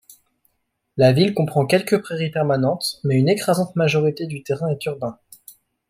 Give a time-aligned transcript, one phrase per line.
[0.97, 5.19] La ville comprend quelques prairies permanentes, mais une écrasante majorité du terrain est urbain.